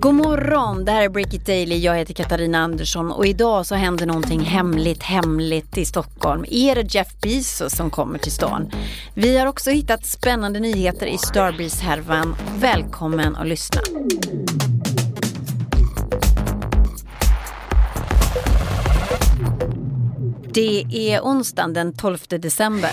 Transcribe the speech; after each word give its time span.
God 0.00 0.14
morgon, 0.14 0.84
det 0.84 0.92
här 0.92 1.02
är 1.02 1.08
Break 1.08 1.34
It 1.34 1.46
Daily. 1.46 1.78
Jag 1.78 1.96
heter 1.96 2.14
Katarina 2.14 2.58
Andersson 2.58 3.12
och 3.12 3.26
idag 3.26 3.66
så 3.66 3.74
händer 3.74 4.06
någonting 4.06 4.40
hemligt, 4.40 5.02
hemligt 5.02 5.78
i 5.78 5.84
Stockholm. 5.84 6.44
Är 6.48 6.74
det 6.74 6.94
Jeff 6.94 7.20
Bezos 7.20 7.76
som 7.76 7.90
kommer 7.90 8.18
till 8.18 8.32
stan? 8.32 8.70
Vi 9.14 9.38
har 9.38 9.46
också 9.46 9.70
hittat 9.70 10.06
spännande 10.06 10.60
nyheter 10.60 11.06
i 11.06 11.18
Starbreeze-härvan. 11.18 12.36
Välkommen 12.58 13.36
att 13.36 13.46
lyssna. 13.46 13.80
Det 20.52 20.84
är 20.90 21.20
onsdagen 21.20 21.72
den 21.72 21.92
12 21.92 22.18
december. 22.28 22.92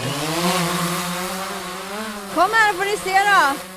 Kom 2.34 2.50
här 2.54 2.74
får 2.74 2.86
ni 2.86 2.98
se 2.98 3.14
då! 3.14 3.75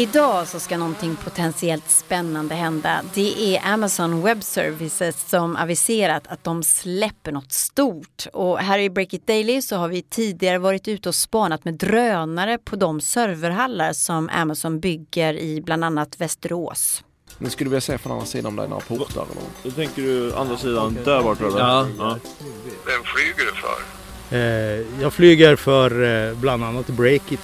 Idag 0.00 0.48
så 0.48 0.60
ska 0.60 0.76
någonting 0.76 1.16
potentiellt 1.16 1.90
spännande 1.90 2.54
hända. 2.54 3.00
Det 3.14 3.56
är 3.56 3.72
Amazon 3.72 4.22
Web 4.22 4.42
Services 4.42 5.28
som 5.30 5.56
aviserat 5.56 6.26
att 6.26 6.44
de 6.44 6.62
släpper 6.62 7.32
något 7.32 7.52
stort. 7.52 8.26
Och 8.32 8.58
här 8.58 8.78
i 8.78 8.90
Break 8.90 9.14
It 9.14 9.26
Daily 9.26 9.62
så 9.62 9.76
har 9.76 9.88
vi 9.88 10.02
tidigare 10.02 10.58
varit 10.58 10.88
ute 10.88 11.08
och 11.08 11.14
spanat 11.14 11.64
med 11.64 11.74
drönare 11.74 12.58
på 12.58 12.76
de 12.76 13.00
serverhallar 13.00 13.92
som 13.92 14.28
Amazon 14.32 14.80
bygger 14.80 15.34
i 15.34 15.60
bland 15.60 15.84
annat 15.84 16.20
Västerås. 16.20 17.04
Men 17.38 17.50
skulle 17.50 17.66
du 17.66 17.70
vilja 17.70 17.80
se 17.80 17.98
från 17.98 18.12
andra 18.12 18.26
sidan 18.26 18.46
om 18.46 18.56
det 18.56 18.62
är 18.62 18.68
några 18.68 18.84
portar 18.84 19.22
eller 19.22 19.34
något? 19.34 19.62
Då 19.62 19.70
tänker 19.70 20.02
du 20.02 20.34
andra 20.34 20.56
sidan 20.56 20.98
där 21.04 21.22
borta 21.22 21.46
eller? 21.46 21.58
Ja. 21.58 21.86
ja. 21.98 22.18
Vem 22.86 23.02
flyger 23.04 23.50
du 23.50 23.60
för? 23.60 24.00
Eh, 24.36 25.02
jag 25.02 25.12
flyger 25.12 25.56
för 25.56 26.02
eh, 26.02 26.34
bland 26.34 26.64
annat 26.64 26.86
Breakit. 26.86 27.40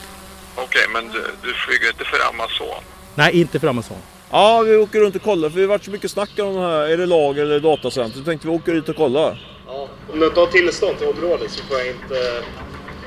Okej, 0.56 0.86
men 0.92 1.08
du, 1.08 1.24
du 1.42 1.54
flyger 1.54 1.88
inte 1.88 2.04
för 2.04 2.28
Amazon? 2.28 2.82
Nej, 3.14 3.40
inte 3.40 3.60
för 3.60 3.68
Amazon. 3.68 3.96
Ja, 4.30 4.60
vi 4.60 4.76
åker 4.76 5.00
runt 5.00 5.16
och 5.16 5.22
kollar 5.22 5.50
för 5.50 5.56
det 5.56 5.62
har 5.62 5.68
varit 5.68 5.84
så 5.84 5.90
mycket 5.90 6.10
snack 6.10 6.30
om 6.38 6.54
det 6.54 6.60
här. 6.60 6.88
Är 6.88 6.96
det 6.96 7.06
lager 7.06 7.42
eller 7.42 7.60
datacenter? 7.60 8.18
Så 8.18 8.24
tänkte 8.24 8.48
vi 8.48 8.54
åka 8.54 8.72
dit 8.72 8.88
och 8.88 8.96
kolla. 8.96 9.36
Ja, 9.66 9.88
om 10.12 10.20
du 10.20 10.26
inte 10.26 10.40
har 10.40 10.46
tillstånd 10.46 10.98
till 10.98 11.06
området 11.08 11.50
så 11.50 11.64
får 11.64 11.78
jag 11.78 11.86
inte 11.86 12.42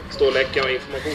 stå 0.10 0.26
och 0.28 0.34
läcka 0.34 0.60
information. 0.70 1.14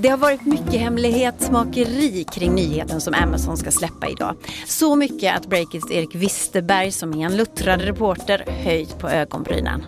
Det 0.00 0.08
har 0.08 0.16
varit 0.16 0.46
mycket 0.46 0.80
hemlighetsmakeri 0.80 2.24
kring 2.24 2.54
nyheten 2.54 3.00
som 3.00 3.14
Amazon 3.14 3.56
ska 3.56 3.70
släppa 3.70 4.08
idag. 4.08 4.36
Så 4.66 4.96
mycket 4.96 5.36
att 5.36 5.46
Breakits 5.46 5.90
Erik 5.90 6.14
Wisterberg 6.14 6.92
som 6.92 7.14
är 7.14 7.26
en 7.26 7.36
luttrad 7.36 7.80
reporter 7.80 8.44
höjt 8.48 8.98
på 8.98 9.08
ögonbrynen. 9.08 9.84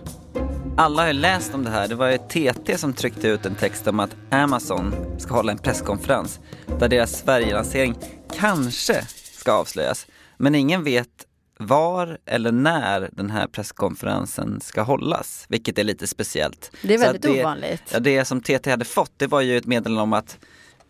Alla 0.77 1.01
har 1.01 1.07
ju 1.07 1.13
läst 1.13 1.53
om 1.53 1.63
det 1.63 1.69
här. 1.69 1.87
Det 1.87 1.95
var 1.95 2.09
ju 2.09 2.17
TT 2.17 2.77
som 2.77 2.93
tryckte 2.93 3.27
ut 3.27 3.45
en 3.45 3.55
text 3.55 3.87
om 3.87 3.99
att 3.99 4.15
Amazon 4.29 4.95
ska 5.17 5.33
hålla 5.33 5.51
en 5.51 5.57
presskonferens 5.57 6.39
där 6.79 6.89
deras 6.89 7.19
Sverigelansering 7.19 7.95
kanske 8.39 9.05
ska 9.33 9.51
avslöjas. 9.51 10.07
Men 10.37 10.55
ingen 10.55 10.83
vet 10.83 11.07
var 11.61 12.17
eller 12.25 12.51
när 12.51 13.09
den 13.11 13.29
här 13.29 13.47
presskonferensen 13.47 14.61
ska 14.61 14.81
hållas, 14.81 15.45
vilket 15.49 15.77
är 15.77 15.83
lite 15.83 16.07
speciellt. 16.07 16.71
Det 16.81 16.93
är 16.93 16.97
väldigt 16.97 17.21
det, 17.21 17.41
ovanligt. 17.41 17.83
Ja, 17.93 17.99
det 17.99 18.25
som 18.25 18.41
TT 18.41 18.69
hade 18.69 18.85
fått, 18.85 19.11
det 19.17 19.27
var 19.27 19.41
ju 19.41 19.57
ett 19.57 19.65
meddelande 19.65 20.01
om 20.01 20.13
att 20.13 20.39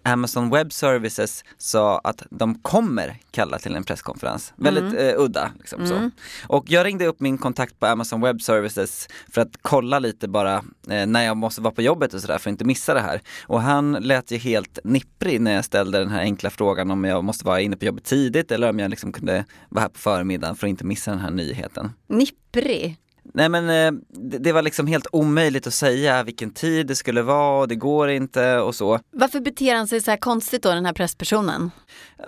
Amazon 0.03 0.49
Web 0.49 0.73
Services 0.73 1.43
sa 1.57 1.99
att 1.99 2.23
de 2.29 2.55
kommer 2.55 3.17
kalla 3.31 3.59
till 3.59 3.75
en 3.75 3.83
presskonferens. 3.83 4.53
Väldigt 4.55 4.99
eh, 4.99 5.13
udda. 5.17 5.51
Liksom, 5.59 5.87
så. 5.87 6.09
Och 6.47 6.65
jag 6.67 6.85
ringde 6.85 7.07
upp 7.07 7.19
min 7.19 7.37
kontakt 7.37 7.79
på 7.79 7.85
Amazon 7.85 8.21
Web 8.21 8.41
Services 8.41 9.07
för 9.31 9.41
att 9.41 9.57
kolla 9.61 9.99
lite 9.99 10.27
bara 10.27 10.55
eh, 10.89 11.05
när 11.07 11.23
jag 11.23 11.37
måste 11.37 11.61
vara 11.61 11.73
på 11.73 11.81
jobbet 11.81 12.13
och 12.13 12.21
sådär 12.21 12.37
för 12.37 12.49
att 12.49 12.53
inte 12.53 12.65
missa 12.65 12.93
det 12.93 12.99
här. 12.99 13.21
Och 13.47 13.61
han 13.61 13.91
lät 13.91 14.31
ju 14.31 14.37
helt 14.37 14.79
nipprig 14.83 15.41
när 15.41 15.53
jag 15.55 15.65
ställde 15.65 15.99
den 15.99 16.09
här 16.09 16.21
enkla 16.21 16.49
frågan 16.49 16.91
om 16.91 17.03
jag 17.03 17.23
måste 17.23 17.45
vara 17.45 17.61
inne 17.61 17.77
på 17.77 17.85
jobbet 17.85 18.03
tidigt 18.03 18.51
eller 18.51 18.69
om 18.69 18.79
jag 18.79 18.89
liksom 18.89 19.11
kunde 19.11 19.45
vara 19.69 19.81
här 19.81 19.89
på 19.89 19.99
förmiddagen 19.99 20.55
för 20.55 20.67
att 20.67 20.69
inte 20.69 20.85
missa 20.85 21.11
den 21.11 21.19
här 21.19 21.31
nyheten. 21.31 21.91
Nipprig. 22.07 22.97
Nej 23.33 23.49
men 23.49 23.69
eh, 23.69 24.01
det, 24.39 24.51
var 24.51 24.61
liksom 24.61 24.87
helt 24.87 25.07
omöjligt 25.11 25.67
att 25.67 25.73
säga 25.73 26.23
vilken 26.23 26.53
tid 26.53 26.87
det 26.87 26.95
skulle 26.95 27.21
vara 27.21 27.61
och 27.61 27.67
det 27.67 27.75
går 27.75 28.09
inte 28.09 28.57
och 28.57 28.75
så. 28.75 28.99
Varför 29.11 29.39
beter 29.39 29.75
han 29.75 29.87
sig 29.87 30.01
så 30.01 30.11
här 30.11 30.17
konstigt 30.17 30.63
då, 30.63 30.69
den 30.69 30.85
här 30.85 30.93
presspersonen? 30.93 31.71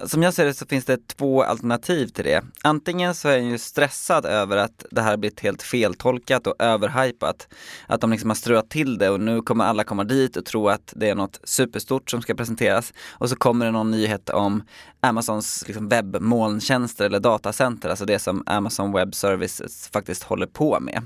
Som 0.05 0.23
jag 0.23 0.33
ser 0.33 0.45
det 0.45 0.53
så 0.53 0.65
finns 0.65 0.85
det 0.85 1.07
två 1.07 1.43
alternativ 1.43 2.07
till 2.07 2.23
det. 2.23 2.41
Antingen 2.61 3.15
så 3.15 3.29
är 3.29 3.39
han 3.39 3.49
ju 3.49 3.57
stressad 3.57 4.25
över 4.25 4.57
att 4.57 4.85
det 4.91 5.01
här 5.01 5.09
har 5.09 5.17
blivit 5.17 5.39
helt 5.39 5.61
feltolkat 5.63 6.47
och 6.47 6.55
överhypat. 6.59 7.47
Att 7.87 8.01
de 8.01 8.11
liksom 8.11 8.29
har 8.29 8.35
ströat 8.35 8.69
till 8.69 8.97
det 8.97 9.09
och 9.09 9.19
nu 9.19 9.41
kommer 9.41 9.65
alla 9.65 9.83
komma 9.83 10.03
dit 10.03 10.37
och 10.37 10.45
tro 10.45 10.69
att 10.69 10.93
det 10.95 11.09
är 11.09 11.15
något 11.15 11.39
superstort 11.43 12.11
som 12.11 12.21
ska 12.21 12.35
presenteras. 12.35 12.93
Och 13.11 13.29
så 13.29 13.35
kommer 13.35 13.65
det 13.65 13.71
någon 13.71 13.91
nyhet 13.91 14.29
om 14.29 14.63
Amazons 14.99 15.63
liksom 15.67 15.89
webbmolntjänster 15.89 17.05
eller 17.05 17.19
datacenter, 17.19 17.89
alltså 17.89 18.05
det 18.05 18.19
som 18.19 18.43
Amazon 18.45 18.93
Web 18.93 19.15
Services 19.15 19.89
faktiskt 19.93 20.23
håller 20.23 20.47
på 20.47 20.79
med. 20.83 21.05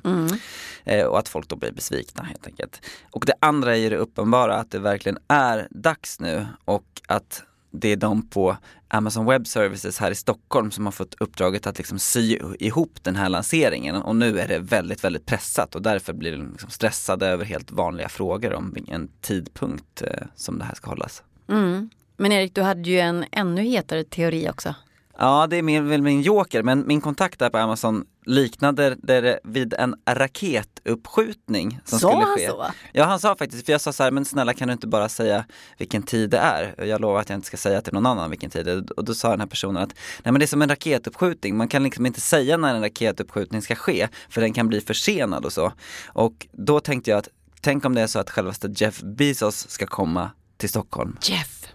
Eh, 0.84 1.06
och 1.06 1.20
att 1.20 1.30
folk 1.30 1.48
då 1.48 1.56
blir 1.56 1.72
besvikna 1.72 2.24
helt 2.24 2.48
enkelt. 2.48 2.82
Och 3.12 3.26
det 3.26 3.34
andra 3.40 3.76
är 3.76 3.80
ju 3.80 3.90
det 3.90 3.98
uppenbara 3.98 4.56
att 4.56 4.72
det 4.72 4.80
verkligen 4.80 5.18
är 5.28 5.68
dags 5.72 6.20
nu 6.20 6.48
och 6.66 7.02
att 7.08 7.44
det 7.72 7.90
är 7.90 7.96
de 7.96 8.28
på 8.28 8.58
Amazon 8.88 9.26
Web 9.26 9.48
Services 9.48 10.00
här 10.00 10.12
i 10.12 10.16
Stockholm 10.16 10.72
som 10.72 10.86
har 10.86 10.92
fått 10.92 11.16
uppdraget 11.20 11.68
att 11.68 11.78
liksom 11.78 12.00
sy 12.00 12.40
ihop 12.60 13.04
den 13.04 13.16
här 13.16 13.30
lanseringen 13.30 13.96
och 13.96 14.16
nu 14.16 14.40
är 14.40 14.48
det 14.48 14.60
väldigt, 14.60 15.04
väldigt 15.04 15.26
pressat 15.26 15.76
och 15.76 15.82
därför 15.82 16.14
blir 16.14 16.32
de 16.32 16.52
liksom 16.52 16.70
stressade 16.70 17.28
över 17.28 17.46
helt 17.46 17.72
vanliga 17.72 18.10
frågor 18.10 18.54
om 18.54 18.74
vilken 18.74 19.10
tidpunkt 19.22 20.02
eh, 20.02 20.28
som 20.36 20.60
det 20.60 20.66
här 20.66 20.76
ska 20.76 20.90
hållas. 20.90 21.24
Mm. 21.50 21.90
Men 22.18 22.32
Erik, 22.32 22.56
du 22.56 22.62
hade 22.62 22.90
ju 22.90 23.00
en 23.00 23.26
ännu 23.32 23.62
hetare 23.62 24.04
teori 24.04 24.50
också. 24.50 24.76
Ja, 25.20 25.48
det 25.50 25.58
är 25.58 25.62
mer, 25.62 25.82
väl 25.82 26.02
min 26.02 26.22
joker, 26.22 26.64
men 26.64 26.88
min 26.88 27.02
kontakt 27.02 27.40
där 27.40 27.50
på 27.50 27.58
Amazon 27.58 28.06
liknade 28.26 28.96
det 29.04 29.40
vid 29.44 29.74
en 29.74 29.96
raketuppskjutning 30.10 31.80
som 31.86 32.00
Sa 32.00 32.10
skulle 32.10 32.26
han 32.26 32.38
ske. 32.38 32.48
så? 32.48 32.66
Ja, 32.94 33.06
han 33.06 33.20
sa 33.20 33.36
faktiskt, 33.36 33.66
för 33.66 33.72
jag 33.72 33.82
sa 33.82 33.94
så 33.94 34.04
här, 34.04 34.12
men 34.12 34.26
snälla 34.26 34.54
kan 34.54 34.68
du 34.68 34.72
inte 34.72 34.88
bara 34.88 35.10
säga 35.10 35.46
vilken 35.78 36.04
tid 36.04 36.30
det 36.30 36.38
är? 36.38 36.86
Jag 36.86 37.02
lovar 37.02 37.20
att 37.22 37.30
jag 37.30 37.38
inte 37.38 37.48
ska 37.48 37.58
säga 37.58 37.82
till 37.82 37.94
någon 37.94 38.06
annan 38.06 38.30
vilken 38.30 38.50
tid 38.50 38.66
det 38.66 38.72
är. 38.72 38.84
Och 38.98 39.06
då 39.06 39.14
sa 39.14 39.30
den 39.30 39.40
här 39.40 39.48
personen 39.48 39.84
att, 39.84 39.90
nej 40.24 40.32
men 40.32 40.40
det 40.40 40.46
är 40.46 40.48
som 40.48 40.62
en 40.62 40.70
raketuppskjutning, 40.70 41.58
man 41.58 41.68
kan 41.68 41.84
liksom 41.84 42.06
inte 42.06 42.22
säga 42.22 42.58
när 42.58 42.76
en 42.76 42.82
raketuppskjutning 42.82 43.62
ska 43.62 43.76
ske, 43.76 44.08
för 44.30 44.42
den 44.42 44.54
kan 44.54 44.68
bli 44.68 44.82
försenad 44.82 45.46
och 45.46 45.54
så. 45.54 45.72
Och 46.08 46.48
då 46.52 46.80
tänkte 46.80 47.12
jag 47.12 47.18
att, 47.18 47.28
tänk 47.62 47.86
om 47.86 47.96
det 47.96 48.02
är 48.02 48.08
så 48.08 48.20
att 48.20 48.30
självaste 48.30 48.74
Jeff 48.76 49.02
Bezos 49.02 49.70
ska 49.70 49.86
komma 49.88 50.32
till 50.58 50.70
Stockholm. 50.70 51.18
Jeff. 51.22 51.68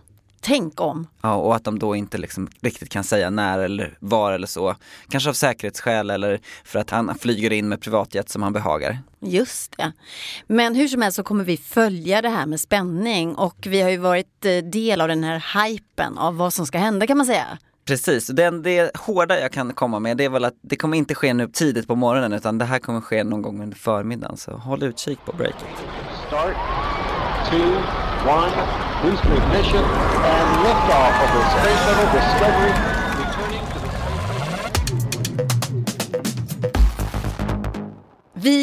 Tänk 0.45 0.81
om. 0.81 1.07
Ja, 1.23 1.35
och 1.35 1.57
att 1.57 1.65
de 1.65 1.79
då 1.79 1.97
inte 1.97 2.19
liksom 2.19 2.49
riktigt 2.61 2.89
kan 2.89 3.05
säga 3.05 3.31
när 3.31 3.59
eller 3.59 3.97
var 4.01 4.33
eller 4.33 4.47
så. 4.47 4.77
Kanske 5.09 5.31
av 5.31 5.35
säkerhetsskäl 5.35 6.11
eller 6.11 6.41
för 6.65 6.79
att 6.79 6.91
han 6.91 7.19
flyger 7.19 7.53
in 7.53 7.69
med 7.69 7.81
privatjet 7.81 8.29
som 8.29 8.43
han 8.43 8.53
behagar. 8.53 8.99
Just 9.21 9.77
det. 9.77 9.93
Men 10.47 10.75
hur 10.75 10.89
som 10.89 11.03
helst 11.03 11.17
så 11.17 11.23
kommer 11.23 11.45
vi 11.45 11.57
följa 11.57 12.23
det 12.23 12.29
här 12.29 12.47
med 12.47 12.61
spänning 12.61 13.35
och 13.35 13.57
vi 13.67 13.81
har 13.81 13.91
ju 13.91 13.97
varit 13.97 14.45
eh, 14.45 14.57
del 14.57 15.01
av 15.01 15.09
den 15.09 15.25
här 15.25 15.65
hypen 15.65 16.19
av 16.19 16.37
vad 16.37 16.53
som 16.53 16.67
ska 16.67 16.79
hända 16.79 17.07
kan 17.07 17.17
man 17.17 17.27
säga. 17.27 17.59
Precis, 17.85 18.27
det, 18.27 18.51
det 18.51 18.97
hårda 18.97 19.41
jag 19.41 19.53
kan 19.53 19.73
komma 19.73 19.99
med 19.99 20.17
det 20.17 20.25
är 20.25 20.29
väl 20.29 20.45
att 20.45 20.55
det 20.63 20.77
kommer 20.77 20.97
inte 20.97 21.15
ske 21.15 21.35
nu 21.35 21.49
tidigt 21.49 21.87
på 21.87 21.95
morgonen 21.95 22.33
utan 22.33 22.59
det 22.59 22.65
här 22.65 22.79
kommer 22.79 23.01
ske 23.01 23.25
någon 23.25 23.43
gång 23.43 23.63
under 23.63 23.77
förmiddagen 23.77 24.37
så 24.37 24.53
håll 24.53 24.83
utkik 24.83 25.19
på 25.25 25.33
breaket. 25.33 25.69
Start. 26.27 26.57
Two, 27.51 27.83
one, 28.27 28.53
boost 29.03 29.25
ignition, 29.25 29.83
and 29.83 30.49
liftoff 30.63 31.15
of 31.25 31.31
the 31.35 31.43
Space 31.51 31.81
Shuttle 31.85 32.13
Discovery. 32.13 33.02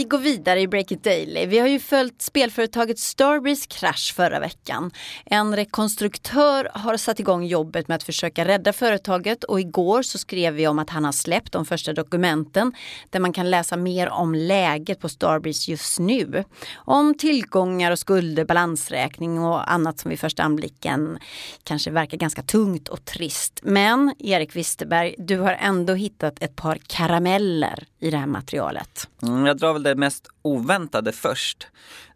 Gå 0.10 0.18
går 0.18 0.24
vidare 0.24 0.62
i 0.62 0.68
Break 0.68 0.92
It 0.92 1.04
Daily. 1.04 1.46
Vi 1.46 1.60
har 1.60 1.68
ju 1.68 1.80
följt 1.80 2.22
spelföretaget 2.22 3.00
Starbreeze 3.00 3.68
krasch 3.68 4.14
förra 4.16 4.40
veckan. 4.40 4.92
En 5.26 5.56
rekonstruktör 5.56 6.70
har 6.74 6.98
satt 6.98 7.20
igång 7.20 7.44
jobbet 7.44 7.88
med 7.88 7.96
att 7.96 8.04
försöka 8.04 8.46
rädda 8.46 8.74
företaget 8.74 9.44
och 9.44 9.60
igår 9.60 10.02
så 10.02 10.18
skrev 10.18 10.54
vi 10.54 10.68
om 10.68 10.80
att 10.80 10.90
han 10.90 11.06
har 11.06 11.12
släppt 11.12 11.52
de 11.52 11.66
första 11.66 11.94
dokumenten 11.94 12.74
där 13.10 13.20
man 13.20 13.34
kan 13.34 13.50
läsa 13.50 13.78
mer 13.78 14.10
om 14.10 14.36
läget 14.36 15.00
på 15.00 15.10
Starbreeze 15.10 15.72
just 15.72 16.00
nu. 16.00 16.44
Om 16.76 17.18
tillgångar 17.18 17.92
och 17.92 18.00
skulder, 18.00 18.46
balansräkning 18.46 19.40
och 19.40 19.72
annat 19.72 20.00
som 20.00 20.10
vid 20.10 20.20
första 20.20 20.44
anblicken 20.44 21.20
kanske 21.64 21.92
verkar 21.92 22.18
ganska 22.18 22.42
tungt 22.42 22.88
och 22.88 23.06
trist. 23.06 23.60
Men 23.64 24.14
Erik 24.20 24.56
Wisterberg, 24.56 25.16
du 25.18 25.40
har 25.40 25.52
ändå 25.52 25.94
hittat 25.94 26.44
ett 26.44 26.56
par 26.56 26.78
karameller 26.88 27.84
i 28.00 28.10
det 28.10 28.18
här 28.18 28.28
materialet. 28.28 29.08
Mm, 29.24 29.46
jag 29.46 29.58
drar 29.58 29.74
väl 29.74 29.84
det 29.84 29.96
mest 30.00 30.28
oväntade 30.42 31.12
först. 31.12 31.68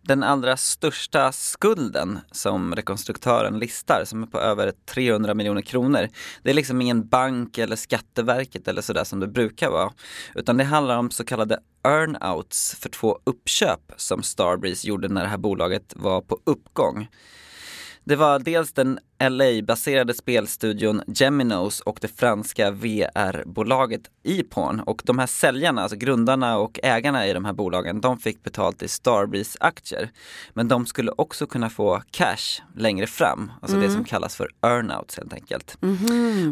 Den 0.01 0.23
allra 0.23 0.57
största 0.57 1.31
skulden 1.31 2.19
som 2.31 2.75
rekonstruktören 2.75 3.59
listar, 3.59 4.03
som 4.05 4.23
är 4.23 4.27
på 4.27 4.39
över 4.39 4.73
300 4.85 5.33
miljoner 5.33 5.61
kronor. 5.61 6.07
Det 6.43 6.49
är 6.49 6.53
liksom 6.53 6.81
ingen 6.81 7.07
bank 7.07 7.57
eller 7.57 7.75
Skatteverket 7.75 8.67
eller 8.67 8.81
sådär 8.81 9.03
som 9.03 9.19
det 9.19 9.27
brukar 9.27 9.69
vara. 9.69 9.93
Utan 10.35 10.57
det 10.57 10.63
handlar 10.63 10.97
om 10.97 11.11
så 11.11 11.23
kallade 11.23 11.59
earnouts 11.83 12.75
för 12.75 12.89
två 12.89 13.19
uppköp 13.23 13.91
som 13.97 14.23
Starbreeze 14.23 14.87
gjorde 14.87 15.07
när 15.07 15.21
det 15.21 15.29
här 15.29 15.37
bolaget 15.37 15.93
var 15.95 16.21
på 16.21 16.39
uppgång. 16.43 17.07
Det 18.03 18.15
var 18.15 18.39
dels 18.39 18.73
den 18.73 18.99
LA-baserade 19.29 20.13
spelstudion 20.13 21.01
Geminos 21.07 21.79
och 21.79 21.97
det 22.01 22.07
franska 22.07 22.71
VR-bolaget 22.71 24.01
Eporn. 24.23 24.79
Och 24.79 25.01
de 25.05 25.19
här 25.19 25.27
säljarna, 25.27 25.81
alltså 25.81 25.97
grundarna 25.97 26.57
och 26.57 26.79
ägarna 26.83 27.27
i 27.27 27.33
de 27.33 27.45
här 27.45 27.53
bolagen, 27.53 28.01
de 28.01 28.17
fick 28.17 28.43
betalt 28.43 28.83
i 28.83 28.87
Starbreeze-aktier. 28.87 30.09
Men 30.53 30.67
de 30.67 30.85
skulle 30.85 31.11
också 31.11 31.45
kunna 31.45 31.69
få 31.69 32.01
cash 32.11 32.61
längre 32.75 33.07
fram, 33.07 33.51
alltså 33.61 33.77
det 33.77 33.89
som 33.89 34.03
kallas 34.03 34.35
för 34.35 34.49
earnouts 34.61 35.17
helt 35.17 35.33
enkelt. 35.33 35.77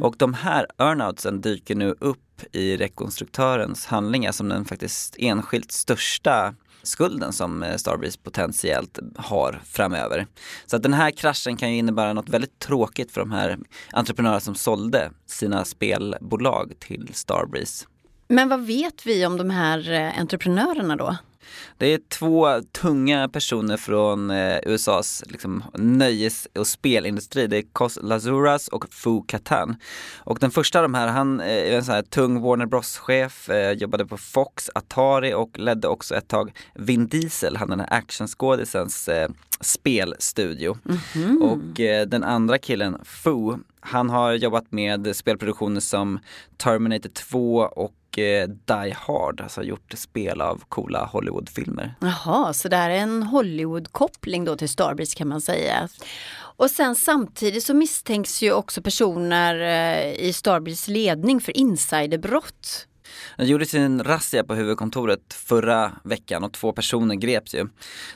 Och 0.02 0.16
de 0.18 0.34
här 0.34 0.68
earnoutsen 0.78 1.42
dyker 1.42 1.76
nu 1.76 1.96
upp 2.00 2.18
i 2.52 2.78
rekonstruktörens 2.78 3.86
handlingar 3.86 4.32
som 4.32 4.50
den 4.50 4.66
faktiskt 4.66 5.16
enskilt 5.20 5.72
största 5.72 6.54
skulden 6.84 7.34
som 7.34 7.64
eh, 7.64 7.76
Starbreeze 7.76 8.20
potentiellt 8.24 9.00
har 9.16 9.62
framöver. 9.66 10.28
Så 10.66 10.76
att 10.76 10.84
den 10.84 10.94
här 10.94 11.12
kraschen 11.12 11.58
kan 11.58 11.72
ju 11.72 11.78
innebära 11.78 12.14
något 12.14 12.30
väldigt 12.30 12.60
tråkigt 12.60 13.12
för 13.12 13.22
de 13.22 13.32
här 13.32 13.58
entreprenörerna 13.92 14.40
som 14.40 14.56
sålde 14.56 15.12
sina 15.26 15.66
spelbolag 15.66 16.74
till 16.80 17.10
Starbreeze. 17.14 17.86
Men 18.28 18.50
vad 18.50 18.66
vet 18.66 19.06
vi 19.06 19.26
om 19.26 19.38
de 19.38 19.50
här 19.50 19.92
eh, 19.92 20.20
entreprenörerna 20.20 20.96
då? 20.96 21.18
Det 21.78 21.86
är 21.86 22.00
två 22.10 22.62
tunga 22.72 23.30
personer 23.30 23.78
från 23.78 24.32
eh, 24.32 24.60
USAs 24.64 25.24
liksom, 25.28 25.64
nöjes 25.74 26.48
och 26.56 26.68
spelindustri. 26.68 27.48
Det 27.48 27.58
är 27.58 27.64
Cos 27.74 28.00
Lazuras 28.02 28.68
och 28.68 28.94
Fu 28.94 29.22
Katan. 29.28 29.76
Och 30.18 30.40
den 30.40 30.52
första 30.52 30.80
av 30.80 30.84
de 30.84 30.94
här, 30.94 31.08
han 31.08 31.40
eh, 31.40 31.48
är 31.48 31.78
en 31.78 31.86
sån 31.86 31.96
här 31.96 32.02
tung 32.02 32.42
Warner 32.42 32.66
Bros-chef, 32.66 33.50
eh, 33.50 33.72
jobbade 33.72 34.06
på 34.06 34.18
Fox, 34.18 34.70
Atari 34.76 35.34
och 35.34 35.60
ledde 35.60 35.88
också 35.88 36.16
ett 36.16 36.28
tag 36.28 36.52
Vin 36.76 37.08
Diesel, 37.08 37.58
han 37.58 37.70
den 37.70 37.80
här 37.80 37.94
actionskådisens 37.94 39.08
eh, 39.08 39.30
spelstudio. 39.62 40.78
Och 41.42 41.80
eh, 41.80 42.08
den 42.08 42.24
andra 42.24 42.58
killen, 42.58 42.98
Fu, 43.04 43.58
han 43.80 44.10
har 44.10 44.34
jobbat 44.34 44.72
med 44.72 45.16
spelproduktioner 45.16 45.80
som 45.80 46.20
Terminator 46.58 47.10
2 47.10 47.58
och 47.58 47.94
Die 48.66 48.96
Hard, 48.98 49.42
alltså 49.42 49.64
gjort 49.64 49.94
spel 49.96 50.42
av 50.42 50.64
coola 50.70 51.06
Hollywoodfilmer. 51.06 51.96
Jaha, 52.00 52.54
så 52.54 52.68
det 52.70 52.76
här 52.76 52.90
är 52.90 52.96
en 52.96 53.24
Hollywood-koppling 53.24 54.46
då 54.46 54.56
till 54.56 54.70
Starbreeze 54.70 55.18
kan 55.18 55.28
man 55.28 55.42
säga. 55.42 55.90
Och 56.34 56.72
sen 56.72 56.96
samtidigt 56.96 57.64
så 57.64 57.74
misstänks 57.74 58.42
ju 58.42 58.54
också 58.54 58.82
personer 58.82 59.56
eh, 59.62 60.14
i 60.28 60.34
Starbreeze 60.34 60.92
ledning 60.92 61.42
för 61.42 61.58
insiderbrott. 61.58 62.88
Det 63.38 63.46
gjordes 63.46 63.74
en 63.74 64.04
razzia 64.04 64.44
på 64.44 64.56
huvudkontoret 64.56 65.34
förra 65.34 65.92
veckan 66.04 66.44
och 66.44 66.54
två 66.54 66.72
personer 66.74 67.16
greps 67.16 67.56
ju. 67.56 67.68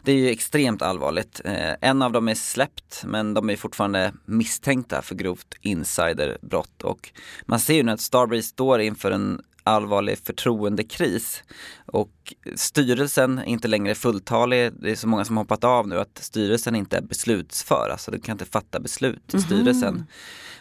Det 0.03 0.11
är 0.11 0.15
ju 0.15 0.29
extremt 0.29 0.81
allvarligt. 0.81 1.41
Eh, 1.45 1.73
En 1.81 2.01
av 2.01 2.11
dem 2.11 2.27
är 2.27 2.35
släppt 2.35 3.03
men 3.05 3.33
de 3.33 3.49
är 3.49 3.55
fortfarande 3.55 4.13
misstänkta 4.25 5.01
för 5.01 5.15
grovt 5.15 5.55
insiderbrott 5.61 6.83
och 6.83 7.09
man 7.45 7.59
ser 7.59 7.73
ju 7.73 7.83
nu 7.83 7.91
att 7.91 8.01
Starbreeze 8.01 8.47
står 8.49 8.81
inför 8.81 9.11
en 9.11 9.41
allvarlig 9.65 10.17
förtroendekris 10.17 11.43
och 11.85 12.33
styrelsen 12.55 13.37
är 13.37 13.45
inte 13.45 13.67
längre 13.67 13.95
fulltalig. 13.95 14.71
Det 14.81 14.91
är 14.91 14.95
så 14.95 15.07
många 15.07 15.25
som 15.25 15.37
hoppat 15.37 15.63
av 15.63 15.87
nu 15.87 15.99
att 15.99 16.17
styrelsen 16.17 16.75
inte 16.75 16.97
är 16.97 17.01
beslutsför, 17.01 17.89
alltså 17.91 18.11
du 18.11 18.19
kan 18.19 18.33
inte 18.33 18.45
fatta 18.45 18.79
beslut 18.79 19.33
i 19.33 19.41
styrelsen. 19.41 20.05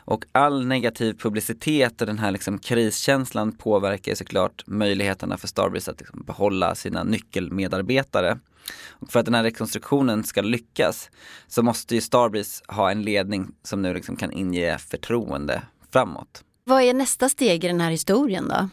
Och 0.07 0.25
all 0.33 0.67
negativ 0.67 1.13
publicitet 1.19 2.01
och 2.01 2.07
den 2.07 2.19
här 2.19 2.31
liksom 2.31 2.59
kriskänslan 2.59 3.53
påverkar 3.53 4.15
såklart 4.15 4.67
möjligheterna 4.67 5.37
för 5.37 5.49
Starbreeze 5.49 5.91
att 5.91 6.01
liksom 6.01 6.23
behålla 6.23 6.75
sina 6.75 7.05
nyckelmedarbetare. 7.05 8.39
Och 8.89 9.13
för 9.13 9.21
att 9.21 9.25
den 9.25 9.35
här 9.35 9.43
rekonstruktionen 9.43 10.25
ska 10.25 10.43
lyckas 10.43 11.11
så 11.47 11.63
måste 11.63 11.95
ju 11.95 12.01
Starbreeze 12.01 12.65
ha 12.69 12.91
en 12.91 13.03
ledning 13.03 13.53
som 13.63 13.83
nu 13.83 13.95
liksom 13.95 14.17
kan 14.17 14.33
inge 14.33 14.79
förtroende 14.79 15.63
framåt. 15.93 16.45
Vad 16.67 16.83
är 16.83 16.95
nästa 16.95 17.29
steg 17.29 17.65
i 17.65 17.69
den 17.69 17.81
här 17.81 17.91
historien 17.91 18.49
då? 18.49 18.69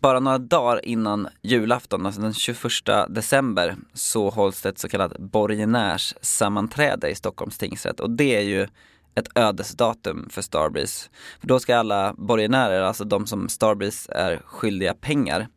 Bara 0.00 0.20
några 0.20 0.38
dagar 0.38 0.86
innan 0.86 1.28
julafton, 1.42 2.06
alltså 2.06 2.20
den 2.20 2.34
21 2.34 2.62
december, 3.08 3.76
så 3.94 4.30
hålls 4.30 4.62
det 4.62 4.68
ett 4.68 4.78
så 4.78 4.88
kallat 4.88 5.18
borgenärssammanträde 5.18 7.10
i 7.10 7.14
Stockholms 7.14 7.58
tingsrätt 7.58 8.00
och 8.00 8.10
det 8.10 8.36
är 8.36 8.40
ju 8.40 8.66
ett 9.14 9.28
ödesdatum 9.34 10.28
för 10.30 10.42
Starbreeze. 10.42 11.08
För 11.40 11.46
då 11.46 11.60
ska 11.60 11.76
alla 11.76 12.14
borgenärer, 12.18 12.82
alltså 12.82 13.04
de 13.04 13.26
som 13.26 13.48
Starbreeze 13.48 14.12
är 14.12 14.42
skyldiga 14.44 14.94
pengar, 14.94 15.48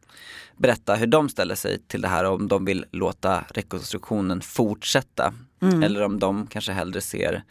berätta 0.58 0.96
hur 0.96 1.08
de 1.08 1.30
ställer 1.30 1.56
sig 1.56 1.80
till 1.88 2.02
det 2.02 2.08
här 2.08 2.26
och 2.26 2.36
om 2.36 2.48
de 2.48 2.66
vill 2.66 2.86
låta 2.92 3.44
rekonstruktionen 3.50 4.42
fortsätta. 4.42 5.34
Eller 5.62 6.04
om 6.04 6.20
de 6.20 6.48
kanske 6.48 6.72
hellre 6.72 7.02
ser 7.02 7.44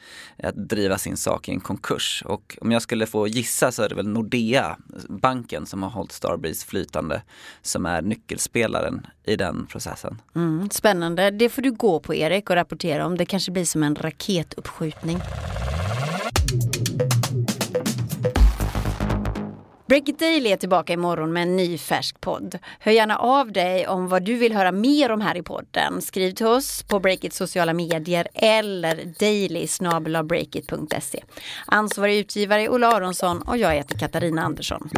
att 0.43 0.69
driva 0.69 0.99
sin 0.99 1.17
sak 1.17 1.49
i 1.49 1.53
en 1.53 1.61
konkurs. 1.61 2.23
Och 2.26 2.58
om 2.61 2.73
jag 2.73 2.82
skulle 2.82 3.06
få 3.06 3.26
gissa 3.26 3.73
så 3.73 3.82
är 3.82 3.88
det 3.88 3.94
väl 3.94 4.08
Nordea, 4.08 4.76
banken 5.08 5.67
som 5.67 5.82
har 5.82 5.91
hållit 5.91 6.12
Starbreeze 6.12 6.67
flytande, 6.67 7.23
som 7.62 7.87
är 7.87 8.03
nyckelspelaren 8.03 9.06
i 9.25 9.37
den 9.37 9.67
processen. 9.67 10.20
Mm, 10.35 10.70
spännande, 10.70 11.31
det 11.31 11.49
får 11.49 11.62
du 11.62 11.73
gå 11.73 12.00
på 12.00 12.14
Erik 12.14 12.50
och 12.50 12.56
rapportera 12.56 13.06
om. 13.06 13.17
Det 13.17 13.26
kanske 13.26 13.52
blir 13.52 13.64
som 13.64 13.82
en 13.82 13.97
raketuppskjutning. 13.97 15.20
Break 19.88 20.09
Daily 20.19 20.50
är 20.50 20.56
tillbaka 20.56 20.93
imorgon 20.93 21.33
med 21.33 21.43
en 21.43 21.56
ny 21.56 21.79
färsk 21.79 22.21
podd. 22.21 22.59
Hör 22.81 22.93
gärna 22.93 23.19
av 23.19 23.53
dig 23.53 23.88
om 23.88 24.09
vad 24.09 24.23
du 24.23 24.35
vill 24.35 24.53
höra 24.53 24.73
mer 24.73 25.11
om 25.11 25.21
här 25.21 25.37
i 25.37 25.43
podden. 25.43 26.03
Skriv 26.03 26.31
till 26.31 26.47
oss 26.47 26.83
på 26.83 27.00
Breakits 27.00 27.37
sociala 27.37 27.73
medier 27.73 28.29
eller 28.35 29.15
daily 29.19 29.67
Ansvarig 31.67 32.19
utgivare 32.19 32.62
är 32.62 32.69
Ola 32.69 32.88
Aronsson 32.93 33.43
och 33.43 33.56
jag 33.56 33.75
heter 33.75 33.99
Katarina 33.99 34.43
Andersson. 34.43 34.91